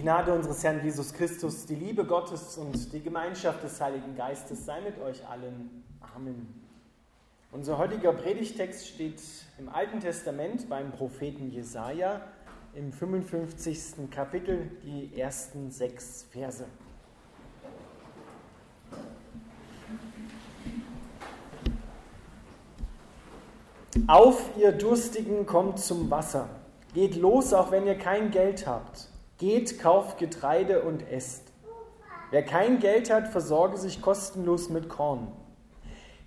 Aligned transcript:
Gnade 0.00 0.32
unseres 0.32 0.64
Herrn 0.64 0.82
Jesus 0.82 1.12
Christus, 1.12 1.66
die 1.66 1.74
Liebe 1.74 2.06
Gottes 2.06 2.56
und 2.56 2.90
die 2.90 3.02
Gemeinschaft 3.02 3.62
des 3.62 3.78
Heiligen 3.82 4.16
Geistes 4.16 4.64
sei 4.64 4.80
mit 4.80 4.98
euch 4.98 5.28
allen. 5.28 5.84
Amen. 6.16 6.48
Unser 7.52 7.76
heutiger 7.76 8.14
Predigtext 8.14 8.88
steht 8.88 9.20
im 9.58 9.68
Alten 9.68 10.00
Testament 10.00 10.70
beim 10.70 10.90
Propheten 10.90 11.50
Jesaja 11.50 12.22
im 12.72 12.94
55. 12.94 14.10
Kapitel, 14.10 14.70
die 14.84 15.20
ersten 15.20 15.70
sechs 15.70 16.26
Verse. 16.30 16.64
Auf, 24.06 24.50
ihr 24.56 24.72
Durstigen, 24.72 25.44
kommt 25.44 25.78
zum 25.78 26.10
Wasser. 26.10 26.48
Geht 26.94 27.16
los, 27.16 27.52
auch 27.52 27.70
wenn 27.70 27.86
ihr 27.86 27.98
kein 27.98 28.30
Geld 28.30 28.66
habt. 28.66 29.10
Geht, 29.40 29.78
kauft 29.78 30.18
Getreide 30.18 30.82
und 30.82 31.10
esst. 31.10 31.50
Wer 32.30 32.44
kein 32.44 32.78
Geld 32.78 33.10
hat, 33.10 33.28
versorge 33.28 33.78
sich 33.78 34.02
kostenlos 34.02 34.68
mit 34.68 34.90
Korn. 34.90 35.28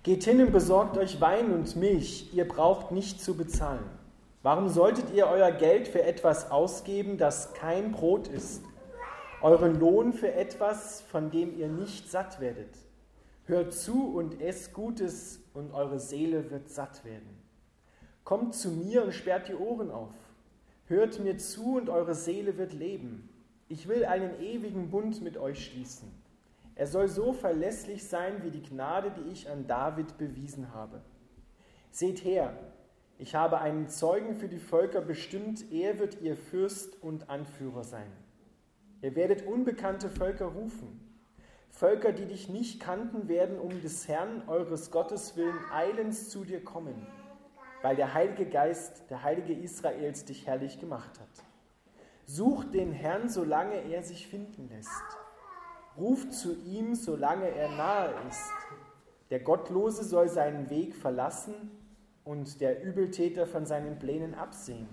Geht 0.02 0.24
hin 0.24 0.42
und 0.42 0.50
besorgt 0.50 0.98
euch 0.98 1.20
Wein 1.20 1.52
und 1.54 1.76
Milch, 1.76 2.34
ihr 2.34 2.48
braucht 2.48 2.90
nicht 2.90 3.22
zu 3.22 3.36
bezahlen. 3.36 3.88
Warum 4.42 4.68
solltet 4.68 5.14
ihr 5.14 5.28
euer 5.28 5.52
Geld 5.52 5.86
für 5.86 6.02
etwas 6.02 6.50
ausgeben, 6.50 7.16
das 7.16 7.54
kein 7.54 7.92
Brot 7.92 8.26
ist? 8.26 8.64
Euren 9.42 9.78
Lohn 9.78 10.12
für 10.12 10.32
etwas, 10.32 11.00
von 11.02 11.30
dem 11.30 11.56
ihr 11.56 11.68
nicht 11.68 12.10
satt 12.10 12.40
werdet. 12.40 12.76
Hört 13.44 13.74
zu 13.74 14.12
und 14.12 14.42
esst 14.42 14.72
Gutes, 14.72 15.38
und 15.54 15.72
eure 15.72 16.00
Seele 16.00 16.50
wird 16.50 16.68
satt 16.68 17.04
werden. 17.04 17.40
Kommt 18.24 18.56
zu 18.56 18.70
mir 18.70 19.04
und 19.04 19.14
sperrt 19.14 19.46
die 19.46 19.54
Ohren 19.54 19.92
auf. 19.92 20.10
Hört 20.86 21.18
mir 21.18 21.38
zu 21.38 21.76
und 21.76 21.88
eure 21.88 22.14
Seele 22.14 22.58
wird 22.58 22.74
leben. 22.74 23.30
Ich 23.68 23.88
will 23.88 24.04
einen 24.04 24.38
ewigen 24.42 24.90
Bund 24.90 25.22
mit 25.22 25.38
euch 25.38 25.64
schließen. 25.64 26.12
Er 26.74 26.86
soll 26.86 27.08
so 27.08 27.32
verlässlich 27.32 28.06
sein 28.06 28.42
wie 28.42 28.50
die 28.50 28.62
Gnade, 28.62 29.10
die 29.10 29.32
ich 29.32 29.48
an 29.48 29.66
David 29.66 30.18
bewiesen 30.18 30.74
habe. 30.74 31.00
Seht 31.90 32.22
her, 32.22 32.52
ich 33.16 33.34
habe 33.34 33.60
einen 33.60 33.88
Zeugen 33.88 34.34
für 34.34 34.48
die 34.48 34.58
Völker 34.58 35.00
bestimmt, 35.00 35.72
er 35.72 35.98
wird 35.98 36.20
ihr 36.20 36.36
Fürst 36.36 37.02
und 37.02 37.30
Anführer 37.30 37.84
sein. 37.84 38.10
Ihr 39.00 39.16
werdet 39.16 39.46
unbekannte 39.46 40.10
Völker 40.10 40.46
rufen. 40.46 41.00
Völker, 41.70 42.12
die 42.12 42.26
dich 42.26 42.50
nicht 42.50 42.80
kannten, 42.80 43.26
werden 43.28 43.58
um 43.58 43.80
des 43.80 44.06
Herrn 44.06 44.42
eures 44.48 44.90
Gottes 44.90 45.34
willen 45.36 45.58
eilends 45.72 46.28
zu 46.28 46.44
dir 46.44 46.62
kommen 46.62 47.06
weil 47.84 47.96
der 47.96 48.14
Heilige 48.14 48.46
Geist, 48.46 49.04
der 49.10 49.22
Heilige 49.24 49.52
Israels, 49.52 50.24
dich 50.24 50.46
herrlich 50.46 50.80
gemacht 50.80 51.20
hat. 51.20 51.44
Sucht 52.24 52.72
den 52.72 52.92
Herrn, 52.92 53.28
solange 53.28 53.74
er 53.74 54.02
sich 54.02 54.26
finden 54.26 54.70
lässt. 54.70 54.88
Ruft 55.98 56.32
zu 56.32 56.56
ihm, 56.64 56.94
solange 56.94 57.46
er 57.46 57.68
nahe 57.68 58.14
ist. 58.30 58.50
Der 59.28 59.40
Gottlose 59.40 60.02
soll 60.02 60.30
seinen 60.30 60.70
Weg 60.70 60.96
verlassen 60.96 61.72
und 62.24 62.62
der 62.62 62.82
Übeltäter 62.82 63.46
von 63.46 63.66
seinen 63.66 63.98
Plänen 63.98 64.34
absehen. 64.34 64.88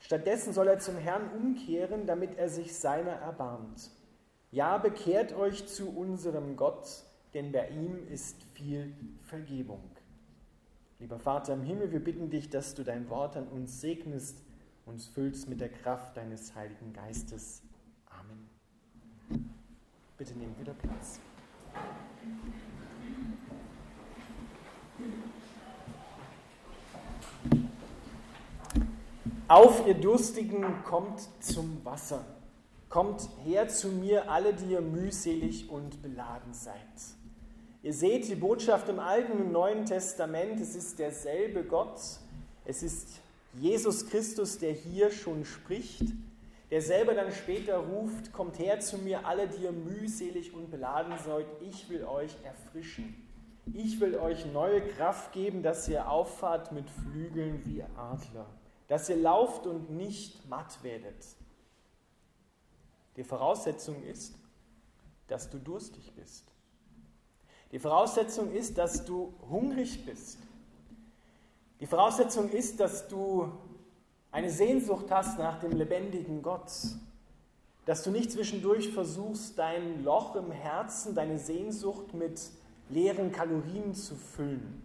Stattdessen 0.00 0.54
soll 0.54 0.68
er 0.68 0.78
zum 0.78 0.96
Herrn 0.96 1.30
umkehren, 1.32 2.06
damit 2.06 2.38
er 2.38 2.48
sich 2.48 2.74
seiner 2.78 3.12
erbarmt. 3.12 3.90
Ja, 4.52 4.78
bekehrt 4.78 5.34
euch 5.34 5.66
zu 5.66 5.94
unserem 5.94 6.56
Gott, 6.56 6.88
denn 7.34 7.52
bei 7.52 7.68
ihm 7.68 8.08
ist 8.08 8.42
viel 8.54 8.94
Vergebung. 9.20 9.95
Lieber 10.98 11.18
Vater 11.18 11.52
im 11.52 11.62
Himmel, 11.62 11.92
wir 11.92 12.02
bitten 12.02 12.30
dich, 12.30 12.48
dass 12.48 12.74
du 12.74 12.82
dein 12.82 13.10
Wort 13.10 13.36
an 13.36 13.46
uns 13.48 13.82
segnest, 13.82 14.42
uns 14.86 15.06
füllst 15.06 15.46
mit 15.46 15.60
der 15.60 15.68
Kraft 15.68 16.16
deines 16.16 16.54
Heiligen 16.54 16.94
Geistes. 16.94 17.62
Amen. 18.08 19.50
Bitte 20.16 20.32
nehmt 20.34 20.58
wieder 20.58 20.72
Platz. 20.72 21.20
Auf, 29.48 29.86
ihr 29.86 29.94
Durstigen, 29.94 30.82
kommt 30.84 31.28
zum 31.40 31.84
Wasser. 31.84 32.24
Kommt 32.88 33.28
her 33.44 33.68
zu 33.68 33.88
mir, 33.88 34.30
alle, 34.30 34.54
die 34.54 34.72
ihr 34.72 34.80
mühselig 34.80 35.68
und 35.68 36.00
beladen 36.00 36.54
seid. 36.54 36.74
Ihr 37.86 37.94
seht 37.94 38.26
die 38.26 38.34
Botschaft 38.34 38.88
im 38.88 38.98
Alten 38.98 39.30
und 39.30 39.52
Neuen 39.52 39.86
Testament, 39.86 40.60
es 40.60 40.74
ist 40.74 40.98
derselbe 40.98 41.62
Gott, 41.62 42.00
es 42.64 42.82
ist 42.82 43.20
Jesus 43.60 44.08
Christus, 44.08 44.58
der 44.58 44.72
hier 44.72 45.12
schon 45.12 45.44
spricht, 45.44 46.02
der 46.72 46.82
selber 46.82 47.14
dann 47.14 47.30
später 47.30 47.76
ruft, 47.76 48.32
kommt 48.32 48.58
her 48.58 48.80
zu 48.80 48.98
mir, 48.98 49.24
alle, 49.24 49.46
die 49.46 49.62
ihr 49.62 49.70
mühselig 49.70 50.52
und 50.52 50.68
beladen 50.68 51.14
seid, 51.24 51.46
ich 51.60 51.88
will 51.88 52.02
euch 52.06 52.34
erfrischen. 52.42 53.24
Ich 53.72 54.00
will 54.00 54.16
euch 54.16 54.46
neue 54.46 54.80
Kraft 54.80 55.30
geben, 55.30 55.62
dass 55.62 55.88
ihr 55.88 56.10
auffahrt 56.10 56.72
mit 56.72 56.90
Flügeln 56.90 57.64
wie 57.66 57.84
Adler, 57.96 58.46
dass 58.88 59.08
ihr 59.08 59.16
lauft 59.16 59.64
und 59.64 59.90
nicht 59.90 60.48
matt 60.48 60.82
werdet. 60.82 61.24
Die 63.16 63.22
Voraussetzung 63.22 64.02
ist, 64.02 64.34
dass 65.28 65.48
du 65.48 65.58
durstig 65.58 66.12
bist. 66.16 66.55
Die 67.72 67.78
Voraussetzung 67.78 68.52
ist, 68.52 68.78
dass 68.78 69.04
du 69.04 69.34
hungrig 69.50 70.06
bist. 70.06 70.38
Die 71.80 71.86
Voraussetzung 71.86 72.50
ist, 72.50 72.80
dass 72.80 73.08
du 73.08 73.52
eine 74.30 74.50
Sehnsucht 74.50 75.10
hast 75.10 75.38
nach 75.38 75.60
dem 75.60 75.72
lebendigen 75.72 76.42
Gott. 76.42 76.70
Dass 77.84 78.02
du 78.02 78.10
nicht 78.10 78.32
zwischendurch 78.32 78.90
versuchst, 78.90 79.58
dein 79.58 80.04
Loch 80.04 80.36
im 80.36 80.50
Herzen, 80.50 81.14
deine 81.14 81.38
Sehnsucht 81.38 82.14
mit 82.14 82.40
leeren 82.88 83.32
Kalorien 83.32 83.94
zu 83.94 84.14
füllen. 84.14 84.82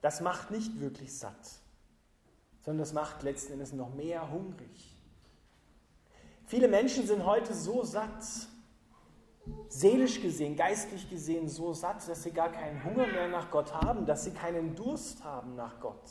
Das 0.00 0.20
macht 0.20 0.50
nicht 0.50 0.80
wirklich 0.80 1.16
satt, 1.16 1.60
sondern 2.64 2.80
das 2.80 2.92
macht 2.92 3.22
letzten 3.22 3.54
Endes 3.54 3.72
noch 3.72 3.94
mehr 3.94 4.30
hungrig. 4.30 4.96
Viele 6.46 6.68
Menschen 6.68 7.06
sind 7.06 7.26
heute 7.26 7.54
so 7.54 7.84
satt, 7.84 8.24
seelisch 9.68 10.20
gesehen, 10.20 10.56
geistlich 10.56 11.08
gesehen 11.08 11.48
so 11.48 11.72
satt, 11.72 12.08
dass 12.08 12.22
sie 12.22 12.32
gar 12.32 12.50
keinen 12.50 12.82
Hunger 12.84 13.06
mehr 13.06 13.28
nach 13.28 13.50
Gott 13.50 13.72
haben, 13.72 14.06
dass 14.06 14.24
sie 14.24 14.32
keinen 14.32 14.74
Durst 14.74 15.24
haben 15.24 15.54
nach 15.54 15.80
Gott. 15.80 16.02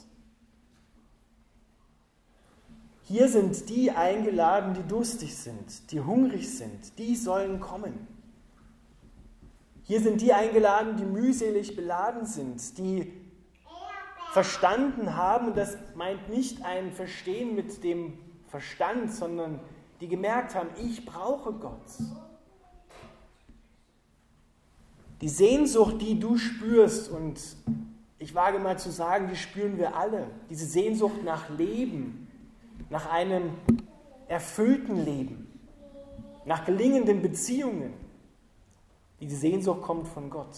Hier 3.03 3.27
sind 3.27 3.69
die 3.69 3.91
eingeladen, 3.91 4.75
die 4.75 4.87
durstig 4.87 5.35
sind, 5.35 5.91
die 5.91 5.99
hungrig 5.99 6.55
sind, 6.55 6.97
die 6.99 7.15
sollen 7.15 7.59
kommen. 7.59 8.07
Hier 9.83 9.99
sind 9.99 10.21
die 10.21 10.31
eingeladen, 10.31 10.97
die 10.97 11.05
mühselig 11.05 11.75
beladen 11.75 12.27
sind, 12.27 12.77
die 12.77 13.11
verstanden 14.31 15.15
haben, 15.15 15.47
und 15.47 15.57
das 15.57 15.75
meint 15.95 16.29
nicht 16.29 16.63
ein 16.63 16.91
Verstehen 16.91 17.55
mit 17.55 17.83
dem 17.83 18.19
Verstand, 18.49 19.11
sondern 19.11 19.59
die 20.01 20.07
gemerkt 20.07 20.53
haben, 20.53 20.69
ich 20.77 21.05
brauche 21.05 21.53
Gott. 21.53 21.81
Die 25.21 25.29
Sehnsucht, 25.29 26.01
die 26.01 26.19
du 26.19 26.37
spürst, 26.37 27.09
und 27.09 27.39
ich 28.17 28.33
wage 28.35 28.59
mal 28.59 28.79
zu 28.79 28.91
sagen, 28.91 29.27
die 29.29 29.35
spüren 29.35 29.77
wir 29.77 29.95
alle, 29.95 30.27
diese 30.49 30.65
Sehnsucht 30.65 31.23
nach 31.23 31.49
Leben, 31.49 32.27
nach 32.89 33.11
einem 33.11 33.51
erfüllten 34.27 35.03
Leben, 35.03 35.47
nach 36.45 36.65
gelingenden 36.65 37.21
Beziehungen. 37.21 37.93
Diese 39.19 39.35
Sehnsucht 39.35 39.81
kommt 39.81 40.07
von 40.07 40.29
Gott. 40.29 40.57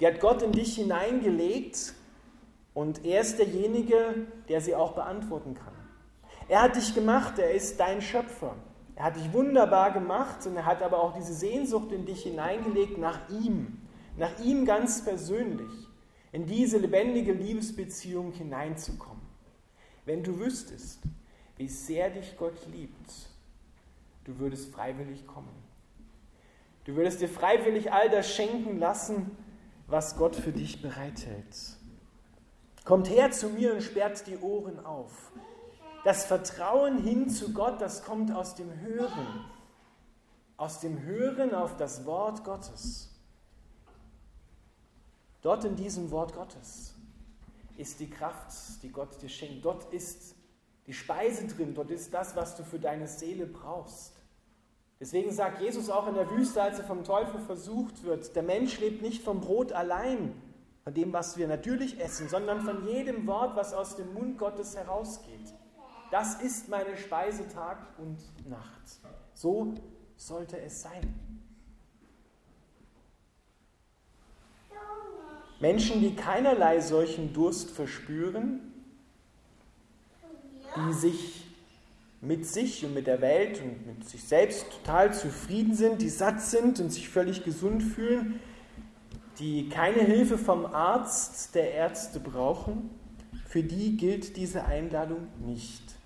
Die 0.00 0.06
hat 0.06 0.20
Gott 0.20 0.42
in 0.42 0.52
dich 0.52 0.74
hineingelegt 0.74 1.94
und 2.74 3.04
er 3.04 3.20
ist 3.20 3.38
derjenige, 3.38 4.26
der 4.48 4.60
sie 4.60 4.74
auch 4.74 4.92
beantworten 4.92 5.54
kann. 5.54 5.74
Er 6.48 6.62
hat 6.62 6.76
dich 6.76 6.94
gemacht, 6.94 7.38
er 7.38 7.52
ist 7.52 7.78
dein 7.78 8.00
Schöpfer. 8.00 8.54
Er 8.98 9.04
hat 9.04 9.16
dich 9.16 9.32
wunderbar 9.32 9.92
gemacht 9.92 10.44
und 10.44 10.56
er 10.56 10.66
hat 10.66 10.82
aber 10.82 11.00
auch 11.00 11.14
diese 11.16 11.32
Sehnsucht 11.32 11.92
in 11.92 12.04
dich 12.04 12.24
hineingelegt 12.24 12.98
nach 12.98 13.28
ihm, 13.28 13.78
nach 14.16 14.40
ihm 14.40 14.64
ganz 14.64 15.04
persönlich, 15.04 15.70
in 16.32 16.46
diese 16.46 16.78
lebendige 16.78 17.32
Liebesbeziehung 17.32 18.32
hineinzukommen. 18.32 19.22
Wenn 20.04 20.24
du 20.24 20.40
wüsstest, 20.40 20.98
wie 21.58 21.68
sehr 21.68 22.10
dich 22.10 22.36
Gott 22.36 22.66
liebt, 22.72 23.30
du 24.24 24.36
würdest 24.40 24.74
freiwillig 24.74 25.28
kommen. 25.28 25.54
Du 26.84 26.96
würdest 26.96 27.20
dir 27.20 27.28
freiwillig 27.28 27.92
all 27.92 28.10
das 28.10 28.28
schenken 28.28 28.80
lassen, 28.80 29.30
was 29.86 30.16
Gott 30.16 30.34
für 30.34 30.50
dich 30.50 30.82
bereithält. 30.82 31.76
Kommt 32.84 33.08
her 33.08 33.30
zu 33.30 33.48
mir 33.50 33.74
und 33.74 33.82
sperrt 33.84 34.26
die 34.26 34.38
Ohren 34.38 34.84
auf. 34.84 35.30
Das 36.08 36.24
Vertrauen 36.24 36.96
hin 37.02 37.28
zu 37.28 37.52
Gott, 37.52 37.82
das 37.82 38.02
kommt 38.02 38.32
aus 38.32 38.54
dem 38.54 38.80
Hören. 38.80 39.44
Aus 40.56 40.80
dem 40.80 41.02
Hören 41.02 41.54
auf 41.54 41.76
das 41.76 42.06
Wort 42.06 42.44
Gottes. 42.44 43.10
Dort 45.42 45.66
in 45.66 45.76
diesem 45.76 46.10
Wort 46.10 46.32
Gottes 46.32 46.94
ist 47.76 48.00
die 48.00 48.08
Kraft, 48.08 48.82
die 48.82 48.88
Gott 48.88 49.20
dir 49.20 49.28
schenkt. 49.28 49.66
Dort 49.66 49.92
ist 49.92 50.34
die 50.86 50.94
Speise 50.94 51.46
drin, 51.46 51.74
dort 51.74 51.90
ist 51.90 52.14
das, 52.14 52.34
was 52.34 52.56
du 52.56 52.64
für 52.64 52.78
deine 52.78 53.06
Seele 53.06 53.44
brauchst. 53.44 54.14
Deswegen 54.98 55.30
sagt 55.30 55.60
Jesus 55.60 55.90
auch 55.90 56.08
in 56.08 56.14
der 56.14 56.30
Wüste, 56.30 56.62
als 56.62 56.78
er 56.78 56.86
vom 56.86 57.04
Teufel 57.04 57.38
versucht 57.38 58.02
wird, 58.02 58.34
der 58.34 58.44
Mensch 58.44 58.80
lebt 58.80 59.02
nicht 59.02 59.22
vom 59.22 59.42
Brot 59.42 59.72
allein, 59.72 60.32
von 60.84 60.94
dem, 60.94 61.12
was 61.12 61.36
wir 61.36 61.48
natürlich 61.48 62.00
essen, 62.00 62.30
sondern 62.30 62.62
von 62.62 62.88
jedem 62.88 63.26
Wort, 63.26 63.56
was 63.56 63.74
aus 63.74 63.96
dem 63.96 64.14
Mund 64.14 64.38
Gottes 64.38 64.74
herausgeht. 64.74 65.52
Das 66.10 66.40
ist 66.40 66.68
meine 66.68 66.96
Speise 66.96 67.46
Tag 67.48 67.78
und 67.98 68.18
Nacht. 68.48 68.82
So 69.34 69.74
sollte 70.16 70.58
es 70.58 70.82
sein. 70.82 71.14
Menschen, 75.60 76.00
die 76.00 76.14
keinerlei 76.14 76.80
solchen 76.80 77.32
Durst 77.32 77.70
verspüren, 77.70 78.72
die 80.76 80.92
sich 80.92 81.46
mit 82.20 82.46
sich 82.46 82.84
und 82.84 82.94
mit 82.94 83.06
der 83.06 83.20
Welt 83.20 83.60
und 83.60 83.86
mit 83.86 84.08
sich 84.08 84.24
selbst 84.24 84.66
total 84.70 85.12
zufrieden 85.12 85.74
sind, 85.74 86.00
die 86.00 86.08
satt 86.08 86.40
sind 86.40 86.80
und 86.80 86.90
sich 86.90 87.08
völlig 87.08 87.44
gesund 87.44 87.82
fühlen, 87.82 88.40
die 89.38 89.68
keine 89.68 90.00
Hilfe 90.00 90.38
vom 90.38 90.66
Arzt 90.66 91.54
der 91.54 91.72
Ärzte 91.72 92.18
brauchen, 92.18 92.90
für 93.46 93.62
die 93.62 93.96
gilt 93.96 94.36
diese 94.36 94.64
Einladung 94.64 95.28
nicht. 95.44 95.97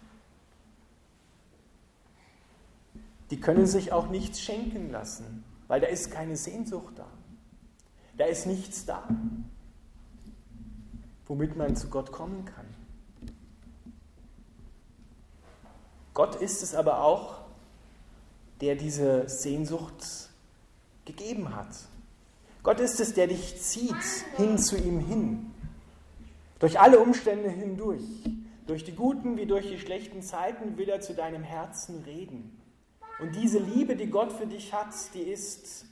Die 3.32 3.40
können 3.40 3.67
sich 3.67 3.93
auch 3.93 4.08
nichts 4.08 4.43
schenken 4.43 4.90
lassen, 4.90 5.43
weil 5.67 5.81
da 5.81 5.87
ist 5.87 6.11
keine 6.11 6.37
Sehnsucht 6.37 6.99
da. 6.99 7.06
Da 8.19 8.26
ist 8.26 8.46
nichts 8.46 8.84
da, 8.84 9.08
womit 11.26 11.56
man 11.56 11.75
zu 11.75 11.88
Gott 11.88 12.12
kommen 12.12 12.44
kann. 12.44 12.67
Gott 16.12 16.34
ist 16.34 16.62
es 16.62 16.75
aber 16.75 17.02
auch, 17.02 17.38
der 18.61 18.76
diese 18.76 19.26
Sehnsucht 19.31 20.28
gegeben 21.06 21.56
hat. 21.56 21.75
Gott 22.62 22.81
ist 22.81 23.00
es, 23.00 23.14
der 23.14 23.28
dich 23.28 23.62
zieht 23.62 23.96
hin 24.37 24.58
zu 24.58 24.76
ihm 24.76 25.00
hin. 25.00 25.55
Durch 26.58 26.78
alle 26.78 26.99
Umstände 26.99 27.49
hindurch. 27.49 28.05
Durch 28.67 28.85
die 28.85 28.93
guten 28.93 29.38
wie 29.38 29.46
durch 29.46 29.69
die 29.69 29.78
schlechten 29.78 30.20
Zeiten 30.20 30.76
will 30.76 30.90
er 30.90 31.00
zu 31.00 31.14
deinem 31.14 31.43
Herzen 31.43 32.02
reden. 32.05 32.58
Und 33.20 33.35
diese 33.37 33.59
Liebe, 33.59 33.97
die 33.97 34.09
Gott 34.09 34.32
für 34.32 34.47
dich 34.47 34.73
hat, 34.73 34.94
die 35.14 35.23
ist 35.23 35.87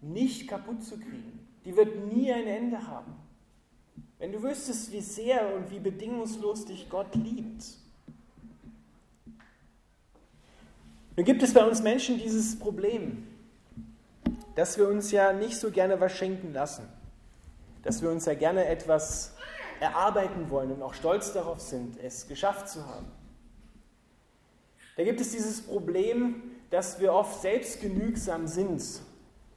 nicht 0.00 0.48
kaputt 0.48 0.82
zu 0.82 0.98
kriegen. 0.98 1.46
Die 1.64 1.76
wird 1.76 2.12
nie 2.12 2.32
ein 2.32 2.46
Ende 2.46 2.86
haben. 2.86 3.14
Wenn 4.18 4.32
du 4.32 4.42
wüsstest, 4.42 4.90
wie 4.92 5.00
sehr 5.00 5.54
und 5.54 5.70
wie 5.70 5.78
bedingungslos 5.78 6.64
dich 6.64 6.88
Gott 6.88 7.14
liebt, 7.14 7.64
Nun 11.18 11.24
gibt 11.24 11.42
es 11.42 11.52
bei 11.52 11.64
uns 11.64 11.82
Menschen 11.82 12.16
dieses 12.16 12.56
Problem, 12.56 13.26
dass 14.54 14.78
wir 14.78 14.86
uns 14.86 15.10
ja 15.10 15.32
nicht 15.32 15.56
so 15.56 15.72
gerne 15.72 15.98
was 15.98 16.12
schenken 16.12 16.52
lassen, 16.52 16.88
dass 17.82 18.02
wir 18.02 18.10
uns 18.10 18.24
ja 18.26 18.34
gerne 18.34 18.66
etwas 18.66 19.34
erarbeiten 19.80 20.48
wollen 20.48 20.70
und 20.70 20.80
auch 20.80 20.94
stolz 20.94 21.32
darauf 21.32 21.60
sind, 21.60 21.98
es 22.00 22.28
geschafft 22.28 22.68
zu 22.68 22.86
haben. 22.86 23.06
Da 24.98 25.04
gibt 25.04 25.20
es 25.20 25.30
dieses 25.30 25.60
Problem, 25.60 26.42
dass 26.70 26.98
wir 26.98 27.12
oft 27.12 27.40
selbstgenügsam 27.40 28.48
sind, 28.48 28.82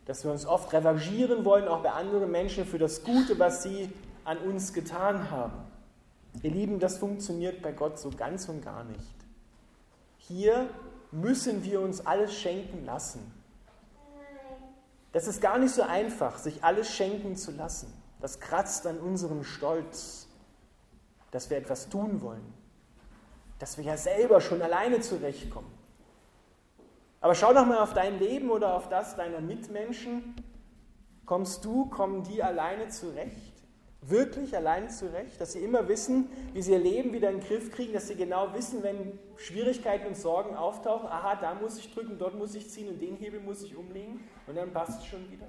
dass 0.06 0.24
wir 0.24 0.32
uns 0.32 0.46
oft 0.46 0.72
revanchieren 0.72 1.44
wollen, 1.46 1.68
auch 1.68 1.82
bei 1.82 1.90
anderen 1.90 2.30
Menschen, 2.30 2.64
für 2.64 2.78
das 2.78 3.04
Gute, 3.04 3.40
was 3.40 3.64
sie 3.64 3.90
an 4.24 4.38
uns 4.38 4.72
getan 4.72 5.32
haben. 5.32 5.58
Ihr 6.44 6.52
Lieben, 6.52 6.80
das 6.80 7.00
funktioniert 7.00 7.64
bei 7.64 7.72
Gott 7.72 7.98
so 7.98 8.12
ganz 8.12 8.48
und 8.50 8.64
gar 8.64 8.84
nicht. 8.84 9.16
Hier 10.20 10.70
müssen 11.12 11.64
wir 11.64 11.82
uns 11.82 12.06
alles 12.06 12.36
schenken 12.36 12.86
lassen. 12.86 13.20
Das 15.12 15.26
ist 15.26 15.42
gar 15.42 15.58
nicht 15.58 15.74
so 15.74 15.82
einfach, 15.82 16.38
sich 16.38 16.64
alles 16.64 16.94
schenken 16.94 17.36
zu 17.36 17.50
lassen. 17.50 17.92
Das 18.20 18.40
kratzt 18.40 18.86
an 18.86 19.00
unserem 19.00 19.44
Stolz, 19.44 20.28
dass 21.32 21.50
wir 21.50 21.58
etwas 21.58 21.90
tun 21.90 22.22
wollen, 22.22 22.61
dass 23.62 23.78
wir 23.78 23.86
ja 23.86 23.98
selber 23.98 24.42
schon 24.42 24.62
alleine 24.62 25.02
zurechtkommen. 25.02 25.72
Aber 27.19 27.36
schau 27.36 27.54
doch 27.54 27.66
mal 27.66 27.80
auf 27.80 27.94
dein 27.94 28.19
Leben 28.19 28.50
oder 28.50 28.75
auf 28.75 28.90
das 28.90 29.16
deiner 29.16 29.42
Mitmenschen. 29.42 30.36
Kommst 31.25 31.63
du, 31.63 31.86
kommen 31.86 32.24
die 32.24 32.42
alleine 32.42 32.90
zurecht? 32.90 33.52
wirklich 34.02 34.56
allein 34.56 34.90
zurecht, 34.90 35.40
dass 35.40 35.54
sie 35.54 35.60
immer 35.60 35.88
wissen, 35.88 36.28
wie 36.54 36.62
sie 36.62 36.72
ihr 36.72 36.80
Leben 36.80 37.13
wieder 37.13 37.30
in 37.30 37.40
den 37.40 37.48
Griff 37.48 37.72
kriegen, 37.72 37.94
dass 37.94 38.08
sie 38.08 38.16
genau 38.16 38.54
wissen, 38.54 38.81
wenn 38.81 39.19
Schwierigkeiten 39.38 40.07
und 40.07 40.18
Sorgen 40.18 40.56
auftauchen, 40.56 41.07
aha, 41.07 41.36
da 41.36 41.54
muss 41.54 41.78
ich 41.78 41.94
drücken, 41.94 42.18
dort 42.18 42.36
muss 42.36 42.56
ich 42.56 42.69
ziehen 42.69 42.90
und 42.90 43.00
den 43.00 43.16
Hebel 43.18 43.40
muss 43.40 43.62
ich 43.62 43.75
umlegen 43.75 44.22
und 44.48 44.56
dann 44.56 44.74
passt 44.74 45.02
es 45.02 45.06
schon 45.06 45.31
wieder. 45.31 45.46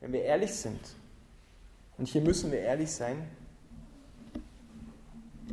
Wenn 0.00 0.12
wir 0.12 0.22
ehrlich 0.22 0.54
sind, 0.54 0.80
und 1.96 2.06
hier 2.06 2.20
müssen 2.20 2.52
wir 2.52 2.60
ehrlich 2.60 2.92
sein, 2.92 3.28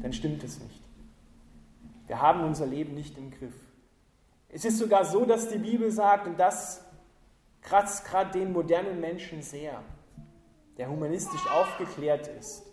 dann 0.01 0.13
stimmt 0.13 0.43
es 0.43 0.59
nicht. 0.59 0.81
Wir 2.07 2.21
haben 2.21 2.43
unser 2.43 2.65
Leben 2.65 2.93
nicht 2.93 3.17
im 3.17 3.31
Griff. 3.31 3.55
Es 4.49 4.63
ist 4.63 4.77
sogar 4.77 5.05
so, 5.05 5.25
dass 5.25 5.49
die 5.49 5.57
Bibel 5.57 5.91
sagt, 5.91 6.27
und 6.27 6.39
das 6.39 6.83
kratzt 7.61 8.05
gerade 8.05 8.39
den 8.39 8.53
modernen 8.53 9.01
Menschen 9.01 9.41
sehr, 9.41 9.81
der 10.77 10.89
humanistisch 10.89 11.45
aufgeklärt 11.51 12.27
ist. 12.39 12.63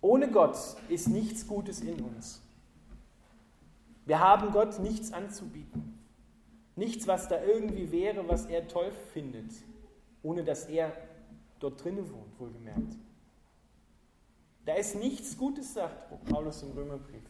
Ohne 0.00 0.30
Gott 0.30 0.56
ist 0.88 1.08
nichts 1.08 1.46
Gutes 1.46 1.80
in 1.80 2.00
uns. 2.00 2.40
Wir 4.06 4.20
haben 4.20 4.52
Gott 4.52 4.78
nichts 4.78 5.12
anzubieten. 5.12 5.98
Nichts, 6.76 7.08
was 7.08 7.28
da 7.28 7.42
irgendwie 7.42 7.90
wäre, 7.90 8.26
was 8.28 8.46
er 8.46 8.68
toll 8.68 8.92
findet, 9.12 9.50
ohne 10.22 10.44
dass 10.44 10.66
er 10.66 10.92
dort 11.58 11.82
drinnen 11.82 12.08
wohnt, 12.12 12.38
wohlgemerkt. 12.38 12.94
Da 14.68 14.74
ist 14.74 14.96
nichts 14.96 15.38
Gutes, 15.38 15.72
sagt 15.72 16.26
Paulus 16.26 16.62
im 16.62 16.72
Römerbrief. 16.72 17.22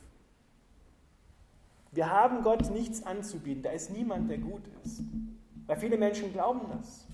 Wir 1.93 2.11
haben 2.11 2.43
Gott 2.43 2.69
nichts 2.73 3.05
anzubieten. 3.05 3.63
Da 3.63 3.71
ist 3.71 3.93
niemand, 3.93 4.29
der 4.29 4.39
gut 4.39 4.63
ist. 4.85 5.03
Weil 5.69 5.77
viele 5.77 5.97
Menschen 5.99 6.33
glauben 6.33 6.63
das. 6.77 7.07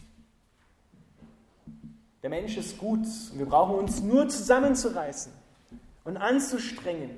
Der 2.22 2.30
Mensch 2.30 2.56
ist 2.56 2.78
gut 2.78 3.00
und 3.00 3.38
wir 3.38 3.44
brauchen 3.44 3.74
uns 3.74 4.00
nur 4.00 4.26
zusammenzureißen 4.26 5.30
und 6.04 6.16
anzustrengen 6.16 7.10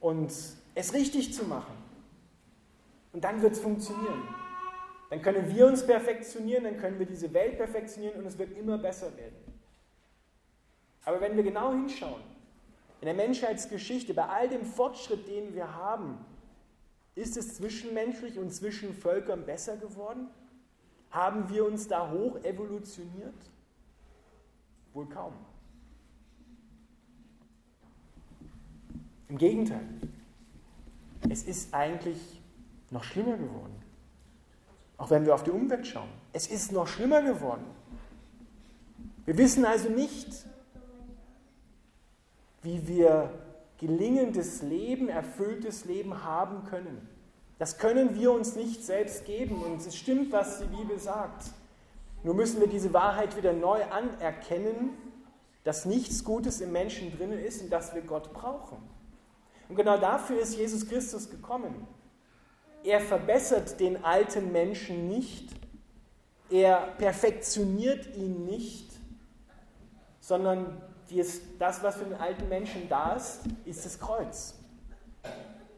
und 0.00 0.32
es 0.74 0.94
richtig 0.94 1.34
zu 1.34 1.44
machen. 1.44 1.74
Und 3.12 3.24
dann 3.24 3.42
wird 3.42 3.52
es 3.52 3.60
funktionieren. 3.60 4.22
Dann 5.10 5.20
können 5.20 5.54
wir 5.54 5.66
uns 5.66 5.84
perfektionieren, 5.84 6.64
dann 6.64 6.78
können 6.78 6.98
wir 6.98 7.04
diese 7.04 7.30
Welt 7.34 7.58
perfektionieren 7.58 8.20
und 8.20 8.24
es 8.24 8.38
wird 8.38 8.56
immer 8.56 8.78
besser 8.78 9.14
werden. 9.18 9.49
Aber 11.04 11.20
wenn 11.20 11.36
wir 11.36 11.42
genau 11.42 11.72
hinschauen, 11.72 12.22
in 13.00 13.06
der 13.06 13.14
Menschheitsgeschichte, 13.14 14.12
bei 14.12 14.26
all 14.26 14.48
dem 14.48 14.64
Fortschritt, 14.64 15.26
den 15.26 15.54
wir 15.54 15.74
haben, 15.74 16.18
ist 17.14 17.36
es 17.36 17.54
zwischenmenschlich 17.54 18.38
und 18.38 18.52
zwischen 18.52 18.94
Völkern 18.94 19.44
besser 19.44 19.76
geworden? 19.76 20.28
Haben 21.10 21.48
wir 21.50 21.64
uns 21.64 21.88
da 21.88 22.10
hoch 22.10 22.36
evolutioniert? 22.44 23.34
Wohl 24.92 25.06
kaum. 25.06 25.32
Im 29.28 29.38
Gegenteil, 29.38 29.86
es 31.28 31.44
ist 31.44 31.72
eigentlich 31.72 32.40
noch 32.90 33.04
schlimmer 33.04 33.36
geworden. 33.36 33.74
Auch 34.98 35.10
wenn 35.10 35.24
wir 35.24 35.34
auf 35.34 35.44
die 35.44 35.50
Umwelt 35.50 35.86
schauen. 35.86 36.10
Es 36.32 36.46
ist 36.48 36.72
noch 36.72 36.86
schlimmer 36.86 37.22
geworden. 37.22 37.64
Wir 39.24 39.38
wissen 39.38 39.64
also 39.64 39.88
nicht, 39.88 40.28
wie 42.62 42.86
wir 42.86 43.30
gelingendes 43.78 44.62
Leben, 44.62 45.08
erfülltes 45.08 45.86
Leben 45.86 46.24
haben 46.24 46.64
können. 46.64 47.08
Das 47.58 47.78
können 47.78 48.14
wir 48.14 48.32
uns 48.32 48.56
nicht 48.56 48.84
selbst 48.84 49.24
geben. 49.24 49.62
Und 49.62 49.80
es 49.86 49.96
stimmt, 49.96 50.32
was 50.32 50.58
die 50.60 50.66
Bibel 50.66 50.98
sagt. 50.98 51.46
Nur 52.22 52.34
müssen 52.34 52.60
wir 52.60 52.68
diese 52.68 52.92
Wahrheit 52.92 53.36
wieder 53.36 53.52
neu 53.52 53.82
anerkennen, 53.84 54.90
dass 55.64 55.84
nichts 55.84 56.24
Gutes 56.24 56.60
im 56.60 56.72
Menschen 56.72 57.16
drin 57.16 57.32
ist 57.32 57.62
und 57.62 57.70
dass 57.70 57.94
wir 57.94 58.02
Gott 58.02 58.32
brauchen. 58.32 58.78
Und 59.68 59.76
genau 59.76 59.98
dafür 59.98 60.40
ist 60.40 60.56
Jesus 60.56 60.88
Christus 60.88 61.30
gekommen. 61.30 61.86
Er 62.82 63.00
verbessert 63.00 63.78
den 63.78 64.04
alten 64.04 64.52
Menschen 64.52 65.08
nicht, 65.08 65.50
er 66.50 66.88
perfektioniert 66.98 68.16
ihn 68.16 68.44
nicht, 68.46 68.90
sondern 70.18 70.80
das, 71.58 71.82
was 71.82 71.96
für 71.96 72.04
den 72.04 72.14
alten 72.14 72.48
Menschen 72.48 72.88
da 72.88 73.14
ist, 73.14 73.40
ist 73.64 73.84
das 73.84 73.98
Kreuz. 73.98 74.54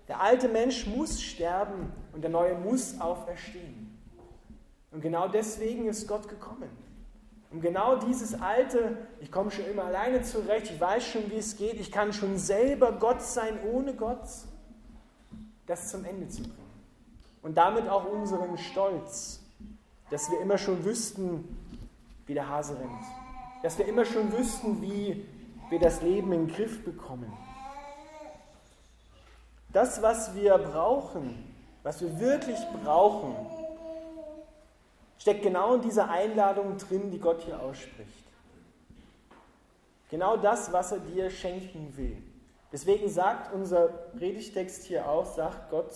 Der 0.09 0.21
alte 0.21 0.49
Mensch 0.49 0.87
muss 0.87 1.23
sterben 1.23 1.93
und 2.12 2.23
der 2.23 2.31
neue 2.31 2.55
muss 2.55 3.01
auferstehen. 3.01 3.99
Und 4.91 5.01
genau 5.01 5.29
deswegen 5.29 5.89
ist 5.89 6.07
Gott 6.07 6.29
gekommen. 6.29 6.69
Um 7.51 7.61
genau 7.61 7.97
dieses 7.97 8.41
alte, 8.41 8.97
ich 9.21 9.31
komme 9.31 9.51
schon 9.51 9.67
immer 9.67 9.85
alleine 9.85 10.23
zurecht, 10.23 10.71
ich 10.71 10.81
weiß 10.81 11.05
schon, 11.05 11.31
wie 11.31 11.37
es 11.37 11.57
geht, 11.57 11.79
ich 11.81 11.93
kann 11.93 12.12
schon 12.12 12.39
selber 12.39 12.93
Gott 12.93 13.23
sein 13.23 13.59
ohne 13.71 13.95
Gott, 13.95 14.27
das 15.67 15.91
zum 15.91 16.05
Ende 16.05 16.29
zu 16.29 16.43
bringen. 16.43 16.57
Und 17.43 17.57
damit 17.57 17.89
auch 17.89 18.05
unseren 18.05 18.57
Stolz, 18.57 19.41
dass 20.11 20.31
wir 20.31 20.41
immer 20.41 20.59
schon 20.59 20.85
wüssten, 20.85 21.57
wie 22.27 22.35
der 22.35 22.49
Hase 22.49 22.79
rennt. 22.79 23.22
Dass 23.62 23.78
wir 23.78 23.87
immer 23.87 24.04
schon 24.04 24.33
wüssten, 24.33 24.83
wie 24.83 25.26
wir 25.71 25.78
das 25.78 26.02
Leben 26.02 26.33
in 26.33 26.47
den 26.47 26.54
Griff 26.54 26.85
bekommen. 26.85 27.33
Das, 29.73 30.02
was 30.02 30.35
wir 30.35 30.59
brauchen, 30.59 31.54
was 31.83 32.00
wir 32.02 32.21
wirklich 32.21 32.59
brauchen, 32.83 33.35
steckt 35.19 35.42
genau 35.42 35.75
in 35.75 35.81
dieser 35.81 36.11
Einladung 36.11 36.76
drin, 36.76 37.11
die 37.11 37.19
Gott 37.19 37.42
hier 37.42 37.61
ausspricht. 37.61 38.25
Genau 40.11 40.37
das, 40.37 40.73
was 40.73 40.92
er 40.92 40.99
dir 40.99 41.31
schenken 41.31 41.97
will. 41.97 42.23
Deswegen 42.71 43.09
sagt 43.09 43.52
unser 43.54 43.88
Predigtext 43.88 44.85
hier 44.85 45.09
auch, 45.09 45.25
sagt 45.25 45.71
Gott, 45.71 45.92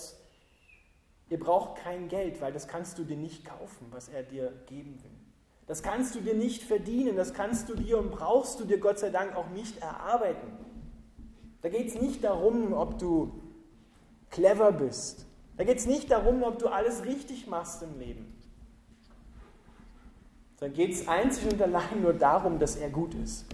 ihr 1.29 1.39
braucht 1.39 1.83
kein 1.83 2.09
Geld, 2.09 2.41
weil 2.41 2.53
das 2.53 2.67
kannst 2.69 2.99
du 2.99 3.05
dir 3.05 3.17
nicht 3.17 3.45
kaufen, 3.45 3.89
was 3.91 4.09
er 4.09 4.23
dir 4.23 4.53
geben 4.67 5.03
will. 5.03 5.26
Das 5.67 5.83
kannst 5.83 6.15
du 6.15 6.21
dir 6.21 6.35
nicht 6.35 6.63
verdienen, 6.63 7.17
das 7.17 7.35
kannst 7.35 7.69
du 7.69 7.75
dir 7.75 7.99
und 7.99 8.13
brauchst 8.13 8.61
du 8.61 8.65
dir 8.65 8.79
Gott 8.79 8.99
sei 8.99 9.11
Dank 9.11 9.35
auch 9.35 9.49
nicht 9.51 9.79
erarbeiten. 9.83 10.47
Da 11.63 11.69
geht 11.69 11.89
es 11.89 12.01
nicht 12.01 12.23
darum, 12.23 12.73
ob 12.73 12.99
du 12.99 13.41
clever 14.31 14.71
bist. 14.73 15.27
Da 15.57 15.65
geht 15.65 15.79
es 15.79 15.87
nicht 15.87 16.11
darum, 16.11 16.43
ob 16.43 16.59
du 16.59 16.69
alles 16.69 17.05
richtig 17.05 17.47
machst 17.49 17.83
im 17.83 17.99
Leben 17.99 18.37
sondern 20.59 20.75
geht 20.75 20.93
es 20.93 21.07
einzig 21.07 21.53
und 21.53 21.61
allein 21.61 22.03
nur 22.03 22.15
darum, 22.15 22.59
dass 22.59 22.77
er 22.77 22.91
gut 22.91 23.15
ist 23.15 23.45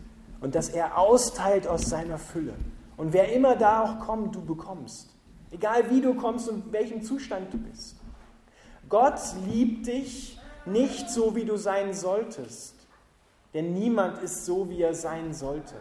und 0.40 0.54
dass 0.54 0.69
er 0.69 0.99
austeilt 0.99 1.66
aus 1.66 1.83
seiner 1.83 2.19
Fülle. 2.19 2.54
Und 2.97 3.12
wer 3.12 3.33
immer 3.33 3.57
da 3.57 3.83
auch 3.83 4.07
kommt, 4.07 4.35
du 4.37 4.45
bekommst. 4.45 5.11
Egal 5.50 5.90
wie 5.90 6.00
du 6.00 6.14
kommst 6.14 6.49
und 6.49 6.66
in 6.66 6.73
welchem 6.73 7.02
Zustand 7.02 7.52
du 7.52 7.59
bist. 7.59 7.97
Gott 8.88 9.21
liebt 9.47 9.87
dich 9.87 10.38
nicht 10.66 11.11
so, 11.11 11.35
wie 11.35 11.45
du 11.45 11.57
sein 11.57 11.92
solltest. 11.95 12.75
Denn 13.54 13.75
niemand 13.75 14.23
ist 14.23 14.47
so, 14.47 14.69
wie 14.71 14.83
er 14.83 14.95
sein 14.95 15.35
sollte. 15.35 15.75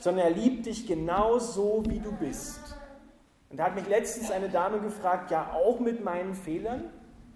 Sondern 0.00 0.26
er 0.26 0.32
liebt 0.32 0.66
dich 0.66 0.86
genau 0.86 1.38
so, 1.38 1.82
wie 1.86 1.98
du 1.98 2.12
bist. 2.12 2.60
Und 3.50 3.58
da 3.58 3.66
hat 3.66 3.74
mich 3.74 3.88
letztens 3.88 4.30
eine 4.30 4.48
Dame 4.48 4.80
gefragt, 4.80 5.30
ja, 5.30 5.52
auch 5.52 5.80
mit 5.80 6.02
meinen 6.02 6.34
Fehlern? 6.34 6.90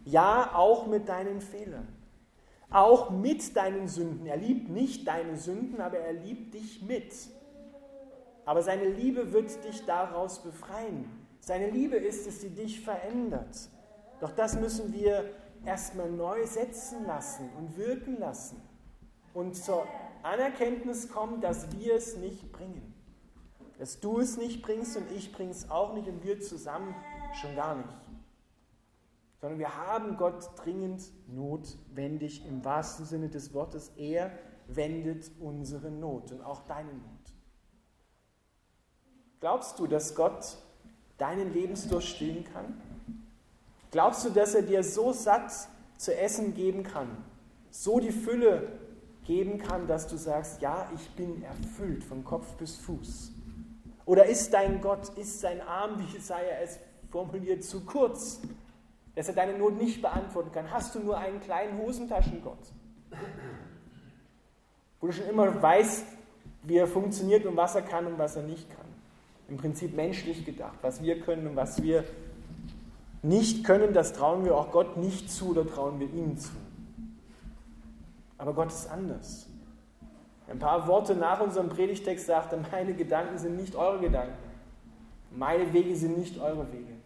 Ja, 0.05 0.53
auch 0.55 0.87
mit 0.87 1.09
deinen 1.09 1.41
Fehlern. 1.41 1.87
Auch 2.71 3.11
mit 3.11 3.57
deinen 3.57 3.89
Sünden. 3.89 4.27
Er 4.27 4.37
liebt 4.37 4.69
nicht 4.69 5.07
deine 5.07 5.37
Sünden, 5.37 5.81
aber 5.81 5.99
er 5.99 6.13
liebt 6.13 6.55
dich 6.55 6.83
mit. 6.83 7.13
Aber 8.45 8.63
seine 8.63 8.89
Liebe 8.89 9.33
wird 9.33 9.65
dich 9.65 9.85
daraus 9.85 10.43
befreien. 10.43 11.05
Seine 11.41 11.71
Liebe 11.71 11.97
ist 11.97 12.27
es, 12.27 12.41
die 12.41 12.51
dich 12.51 12.81
verändert. 12.81 13.57
Doch 14.21 14.33
das 14.33 14.59
müssen 14.59 14.93
wir 14.93 15.31
erstmal 15.65 16.11
neu 16.11 16.47
setzen 16.47 17.07
lassen 17.07 17.51
und 17.59 17.77
wirken 17.77 18.19
lassen. 18.19 18.61
Und 19.35 19.57
zur 19.57 19.87
Anerkenntnis 20.23 21.09
kommen, 21.09 21.41
dass 21.41 21.73
wir 21.79 21.95
es 21.95 22.17
nicht 22.17 22.51
bringen. 22.53 22.95
Dass 23.79 24.01
du 24.01 24.19
es 24.19 24.37
nicht 24.37 24.63
bringst 24.63 24.97
und 24.97 25.11
ich 25.13 25.33
bring's 25.33 25.71
auch 25.71 25.95
nicht 25.95 26.09
und 26.09 26.25
wir 26.25 26.41
zusammen 26.41 26.95
schon 27.35 27.55
gar 27.55 27.77
nicht 27.77 27.99
sondern 29.41 29.59
wir 29.59 29.77
haben 29.77 30.17
Gott 30.17 30.51
dringend 30.57 31.11
notwendig 31.29 32.45
im 32.47 32.65
wahrsten 32.65 33.05
Sinne 33.05 33.29
des 33.29 33.55
Wortes. 33.55 33.93
Er 33.97 34.33
wendet 34.67 35.31
unsere 35.41 35.91
Not 35.91 36.33
und 36.33 36.43
auch 36.43 36.63
deine 36.63 36.93
Not. 36.93 37.03
Glaubst 39.41 39.79
du, 39.79 39.87
dass 39.87 40.17
Gott 40.17 40.59
deinen 41.17 41.53
Lebensdurst 41.53 42.09
stillen 42.09 42.45
kann? 42.45 42.81
Glaubst 43.91 44.25
du, 44.25 44.31
dass 44.31 44.55
er 44.55 44.63
dir 44.63 44.83
so 44.83 45.13
satt 45.13 45.53
zu 45.97 46.17
essen 46.17 46.55
geben 46.55 46.83
kann, 46.83 47.09
so 47.71 48.01
die 48.01 48.13
Fülle 48.13 48.73
geben 49.25 49.59
kann, 49.59 49.87
dass 49.87 50.07
du 50.07 50.17
sagst, 50.17 50.61
ja, 50.61 50.91
ich 50.95 51.11
bin 51.11 51.43
erfüllt 51.43 52.05
von 52.05 52.25
Kopf 52.25 52.55
bis 52.55 52.77
Fuß? 52.77 53.33
Oder 54.05 54.27
ist 54.27 54.55
dein 54.55 54.81
Gott, 54.81 55.11
ist 55.19 55.41
sein 55.41 55.61
Arm, 55.61 55.99
wie 55.99 56.13
Jesaja 56.13 56.61
es 56.63 56.79
formuliert, 57.11 57.63
zu 57.65 57.81
kurz, 57.81 58.41
dass 59.15 59.29
er 59.29 59.35
deine 59.35 59.59
Not 59.59 59.77
nicht 59.79 60.01
beantworten 60.01 60.53
kann. 60.53 60.71
Hast 60.71 60.95
du 60.95 61.01
nur 61.01 61.19
einen 61.19 61.41
kleinen 61.41 61.79
Hosentaschengott, 61.79 62.73
wo 65.01 65.07
du 65.09 65.13
schon 65.13 65.27
immer 65.27 65.61
weißt, 65.61 66.05
wie 66.63 66.77
er 66.77 66.87
funktioniert 66.87 67.45
und 67.47 67.57
was 67.57 67.75
er 67.75 67.83
kann 67.83 68.07
und 68.07 68.19
was 68.19 68.37
er 68.37 68.43
nicht 68.43 68.69
kann. 68.71 68.87
Im 69.49 69.57
Prinzip 69.57 69.95
menschlich 69.95 70.45
gedacht, 70.45 70.79
was 70.83 71.03
wir 71.03 71.21
können 71.21 71.47
und 71.47 71.57
was 71.57 71.83
wir 71.83 72.05
nicht 73.29 73.65
können, 73.65 73.93
das 73.93 74.13
trauen 74.13 74.45
wir 74.45 74.57
auch 74.57 74.73
Gott 74.73 74.97
nicht 74.97 75.31
zu 75.31 75.51
oder 75.51 75.67
trauen 75.67 76.01
wir 76.01 76.13
ihm 76.13 76.37
zu. 76.37 76.51
Aber 78.39 78.55
Gott 78.55 78.69
ist 78.69 78.91
anders. 78.91 79.47
Ein 80.49 80.59
paar 80.59 80.89
Worte 80.89 81.15
nach 81.15 81.41
unserem 81.41 81.69
Predigtext 81.69 82.27
sagt 82.27 82.53
er, 82.53 82.61
meine 82.73 82.95
Gedanken 82.95 83.39
sind 83.39 83.57
nicht 83.57 83.77
eure 83.77 84.01
Gedanken. 84.01 84.37
Meine 85.31 85.73
Wege 85.73 85.95
sind 85.95 86.17
nicht 86.19 86.41
eure 86.41 86.73
Wege 86.73 86.99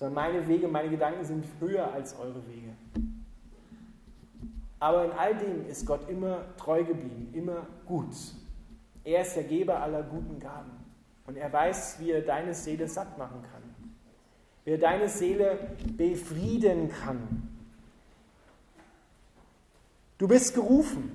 sondern 0.00 0.14
meine 0.14 0.48
Wege, 0.48 0.66
meine 0.66 0.88
Gedanken 0.88 1.22
sind 1.26 1.44
höher 1.60 1.92
als 1.92 2.18
eure 2.18 2.46
Wege. 2.48 2.70
Aber 4.78 5.04
in 5.04 5.12
all 5.12 5.36
dem 5.36 5.68
ist 5.68 5.84
Gott 5.84 6.08
immer 6.08 6.46
treu 6.56 6.82
geblieben, 6.82 7.28
immer 7.34 7.66
gut. 7.84 8.14
Er 9.04 9.20
ist 9.20 9.36
der 9.36 9.44
Geber 9.44 9.78
aller 9.78 10.02
guten 10.02 10.40
Gaben. 10.40 10.70
Und 11.26 11.36
er 11.36 11.52
weiß, 11.52 12.00
wie 12.00 12.12
er 12.12 12.22
deine 12.22 12.54
Seele 12.54 12.88
satt 12.88 13.18
machen 13.18 13.42
kann. 13.42 13.62
Wie 14.70 14.74
er 14.74 14.78
deine 14.78 15.08
Seele 15.08 15.58
befrieden 15.96 16.92
kann. 16.92 17.48
Du 20.16 20.28
bist 20.28 20.54
gerufen. 20.54 21.10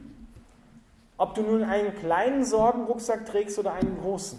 Ob 1.15 1.35
du 1.35 1.41
nun 1.41 1.63
einen 1.63 1.95
kleinen 1.95 2.43
Sorgenrucksack 2.43 3.25
trägst 3.25 3.57
oder 3.57 3.71
einen 3.71 3.97
großen. 4.01 4.37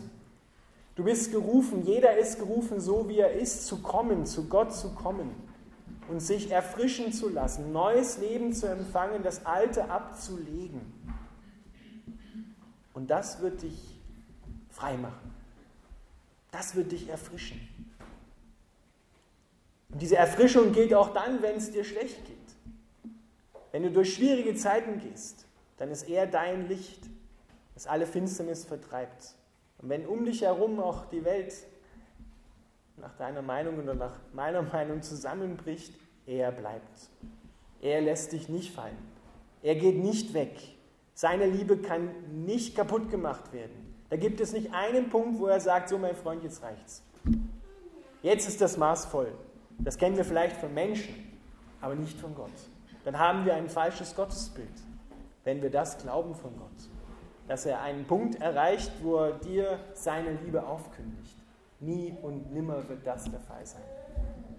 Du 0.96 1.04
bist 1.04 1.32
gerufen, 1.32 1.86
jeder 1.86 2.18
ist 2.18 2.38
gerufen, 2.38 2.78
so 2.78 3.08
wie 3.08 3.20
er 3.20 3.32
ist, 3.32 3.66
zu 3.66 3.80
kommen, 3.80 4.26
zu 4.26 4.50
Gott 4.50 4.74
zu 4.74 4.90
kommen 4.90 5.30
und 6.10 6.20
sich 6.20 6.50
erfrischen 6.50 7.10
zu 7.10 7.30
lassen, 7.30 7.72
neues 7.72 8.18
Leben 8.18 8.52
zu 8.52 8.66
empfangen, 8.66 9.22
das 9.22 9.46
Alte 9.46 9.88
abzulegen. 9.88 10.82
Und 12.92 13.08
das 13.08 13.40
wird 13.40 13.62
dich 13.62 13.98
frei 14.68 14.98
machen. 14.98 15.32
Das 16.50 16.74
wird 16.74 16.92
dich 16.92 17.08
erfrischen. 17.08 17.75
Und 19.96 20.02
diese 20.02 20.16
Erfrischung 20.16 20.72
gilt 20.72 20.92
auch 20.92 21.14
dann, 21.14 21.40
wenn 21.40 21.56
es 21.56 21.72
dir 21.72 21.82
schlecht 21.82 22.22
geht. 22.26 23.12
Wenn 23.72 23.82
du 23.82 23.90
durch 23.90 24.12
schwierige 24.12 24.54
Zeiten 24.54 25.00
gehst, 25.00 25.46
dann 25.78 25.90
ist 25.90 26.06
er 26.06 26.26
dein 26.26 26.68
Licht, 26.68 27.00
das 27.72 27.86
alle 27.86 28.06
Finsternis 28.06 28.66
vertreibt. 28.66 29.34
Und 29.78 29.88
wenn 29.88 30.04
um 30.04 30.26
dich 30.26 30.42
herum 30.42 30.80
auch 30.80 31.06
die 31.06 31.24
Welt 31.24 31.54
nach 32.98 33.16
deiner 33.16 33.40
Meinung 33.40 33.78
oder 33.78 33.94
nach 33.94 34.18
meiner 34.34 34.60
Meinung 34.60 35.00
zusammenbricht, 35.00 35.94
er 36.26 36.52
bleibt. 36.52 37.08
Er 37.80 38.02
lässt 38.02 38.32
dich 38.32 38.50
nicht 38.50 38.74
fallen. 38.74 38.98
Er 39.62 39.76
geht 39.76 39.96
nicht 39.96 40.34
weg. 40.34 40.58
Seine 41.14 41.46
Liebe 41.46 41.78
kann 41.78 42.10
nicht 42.44 42.76
kaputt 42.76 43.10
gemacht 43.10 43.50
werden. 43.54 43.96
Da 44.10 44.18
gibt 44.18 44.42
es 44.42 44.52
nicht 44.52 44.74
einen 44.74 45.08
Punkt, 45.08 45.38
wo 45.40 45.46
er 45.46 45.60
sagt, 45.60 45.88
so 45.88 45.96
mein 45.96 46.16
Freund, 46.16 46.44
jetzt 46.44 46.62
reicht's. 46.62 47.02
Jetzt 48.20 48.46
ist 48.46 48.60
das 48.60 48.76
Maß 48.76 49.06
voll. 49.06 49.32
Das 49.78 49.98
kennen 49.98 50.16
wir 50.16 50.24
vielleicht 50.24 50.56
von 50.56 50.72
Menschen, 50.72 51.14
aber 51.80 51.94
nicht 51.94 52.18
von 52.18 52.34
Gott. 52.34 52.50
Dann 53.04 53.18
haben 53.18 53.44
wir 53.44 53.54
ein 53.54 53.68
falsches 53.68 54.14
Gottesbild, 54.16 54.68
wenn 55.44 55.62
wir 55.62 55.70
das 55.70 55.98
glauben 55.98 56.34
von 56.34 56.56
Gott 56.56 56.90
dass 57.48 57.66
er 57.66 57.80
einen 57.82 58.04
Punkt 58.04 58.40
erreicht, 58.40 58.90
wo 59.02 59.16
er 59.16 59.32
dir 59.32 59.78
seine 59.94 60.32
Liebe 60.44 60.66
aufkündigt. 60.66 61.36
Nie 61.80 62.14
und 62.22 62.52
nimmer 62.52 62.88
wird 62.88 63.06
das 63.06 63.24
der 63.30 63.40
Fall 63.40 63.64
sein. 63.64 63.82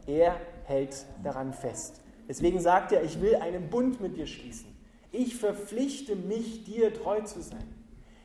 Er 0.06 0.40
hält 0.66 1.06
daran 1.24 1.54
fest. 1.54 2.02
Deswegen 2.28 2.60
sagt 2.60 2.92
er, 2.92 3.04
ich 3.04 3.20
will 3.22 3.36
einen 3.36 3.70
Bund 3.70 4.00
mit 4.00 4.16
dir 4.16 4.28
schließen. 4.28 4.76
Ich 5.12 5.36
verpflichte 5.36 6.16
mich, 6.16 6.64
dir 6.64 6.94
treu 6.94 7.22
zu 7.22 7.42
sein. 7.42 7.74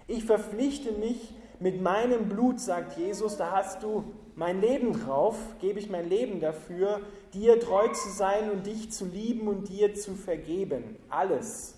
Ich 0.06 0.24
verpflichte 0.24 0.92
mich 0.92 1.34
mit 1.62 1.80
meinem 1.80 2.28
Blut, 2.28 2.60
sagt 2.60 2.98
Jesus, 2.98 3.36
da 3.36 3.52
hast 3.52 3.84
du 3.84 4.04
mein 4.34 4.60
Leben 4.60 4.92
drauf, 4.92 5.36
gebe 5.60 5.78
ich 5.78 5.88
mein 5.88 6.08
Leben 6.08 6.40
dafür, 6.40 7.00
dir 7.32 7.60
treu 7.60 7.86
zu 7.88 8.08
sein 8.10 8.50
und 8.50 8.66
dich 8.66 8.90
zu 8.90 9.04
lieben 9.04 9.46
und 9.46 9.68
dir 9.68 9.94
zu 9.94 10.14
vergeben. 10.14 10.96
Alles 11.08 11.74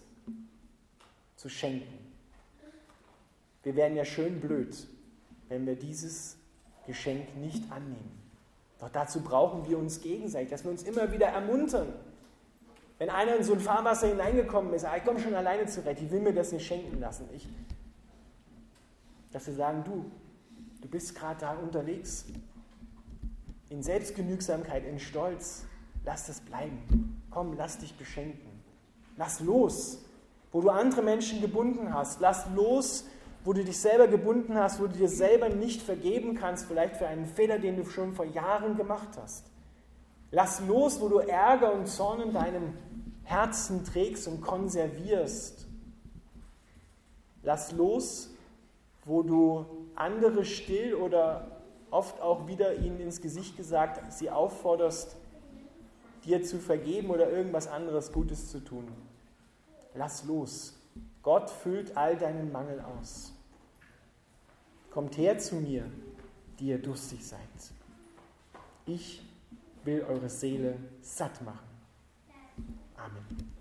zu 1.36 1.50
schenken. 1.50 1.98
Wir 3.62 3.76
wären 3.76 3.94
ja 3.94 4.06
schön 4.06 4.40
blöd, 4.40 4.74
wenn 5.48 5.66
wir 5.66 5.76
dieses 5.76 6.38
Geschenk 6.86 7.36
nicht 7.36 7.70
annehmen. 7.70 8.22
Doch 8.80 8.88
dazu 8.88 9.20
brauchen 9.20 9.68
wir 9.68 9.78
uns 9.78 10.00
gegenseitig, 10.00 10.48
dass 10.48 10.64
wir 10.64 10.70
uns 10.70 10.82
immer 10.84 11.12
wieder 11.12 11.26
ermuntern. 11.26 11.92
Wenn 12.98 13.10
einer 13.10 13.36
in 13.36 13.44
so 13.44 13.52
ein 13.52 13.60
Fahrwasser 13.60 14.06
hineingekommen 14.06 14.72
ist, 14.72 14.86
ah, 14.86 14.96
ich 14.96 15.04
komme 15.04 15.20
schon 15.20 15.34
alleine 15.34 15.66
zurecht, 15.66 16.00
ich 16.00 16.10
will 16.10 16.20
mir 16.20 16.32
das 16.32 16.52
nicht 16.52 16.66
schenken 16.66 17.00
lassen. 17.00 17.28
Ich, 17.34 17.46
dass 19.34 19.48
wir 19.48 19.54
sagen, 19.54 19.82
du, 19.82 20.04
du 20.80 20.88
bist 20.88 21.16
gerade 21.16 21.40
da 21.40 21.54
unterwegs, 21.54 22.24
in 23.68 23.82
Selbstgenügsamkeit, 23.82 24.86
in 24.86 25.00
Stolz, 25.00 25.64
lass 26.04 26.28
das 26.28 26.40
bleiben. 26.40 27.20
Komm, 27.30 27.54
lass 27.54 27.78
dich 27.78 27.96
beschenken. 27.96 28.48
Lass 29.16 29.40
los, 29.40 29.98
wo 30.52 30.60
du 30.60 30.70
andere 30.70 31.02
Menschen 31.02 31.40
gebunden 31.40 31.92
hast. 31.92 32.20
Lass 32.20 32.46
los, 32.54 33.06
wo 33.42 33.52
du 33.52 33.64
dich 33.64 33.76
selber 33.76 34.06
gebunden 34.06 34.54
hast, 34.54 34.80
wo 34.80 34.86
du 34.86 34.96
dir 34.96 35.08
selber 35.08 35.48
nicht 35.48 35.82
vergeben 35.82 36.36
kannst, 36.36 36.66
vielleicht 36.66 36.96
für 36.96 37.08
einen 37.08 37.26
Fehler, 37.26 37.58
den 37.58 37.76
du 37.76 37.84
schon 37.84 38.14
vor 38.14 38.26
Jahren 38.26 38.76
gemacht 38.76 39.18
hast. 39.20 39.46
Lass 40.30 40.60
los, 40.60 41.00
wo 41.00 41.08
du 41.08 41.18
Ärger 41.18 41.72
und 41.72 41.88
Zorn 41.88 42.20
in 42.20 42.32
deinem 42.32 42.74
Herzen 43.24 43.84
trägst 43.84 44.28
und 44.28 44.42
konservierst. 44.42 45.66
Lass 47.42 47.72
los, 47.72 48.33
wo 49.04 49.22
du 49.22 49.66
andere 49.94 50.44
still 50.44 50.94
oder 50.94 51.62
oft 51.90 52.20
auch 52.20 52.46
wieder 52.46 52.76
ihnen 52.76 53.00
ins 53.00 53.20
Gesicht 53.20 53.56
gesagt, 53.56 54.12
sie 54.12 54.30
aufforderst, 54.30 55.16
dir 56.24 56.42
zu 56.42 56.58
vergeben 56.58 57.10
oder 57.10 57.30
irgendwas 57.30 57.68
anderes 57.68 58.12
Gutes 58.12 58.50
zu 58.50 58.60
tun. 58.60 58.88
Lass 59.94 60.24
los. 60.24 60.78
Gott 61.22 61.50
füllt 61.50 61.96
all 61.96 62.16
deinen 62.16 62.50
Mangel 62.50 62.80
aus. 62.80 63.32
Kommt 64.90 65.16
her 65.16 65.38
zu 65.38 65.56
mir, 65.56 65.84
die 66.58 66.66
ihr 66.68 66.78
durstig 66.78 67.26
seid. 67.26 67.40
Ich 68.86 69.22
will 69.84 70.04
eure 70.08 70.28
Seele 70.28 70.76
satt 71.00 71.42
machen. 71.42 71.68
Amen. 72.96 73.53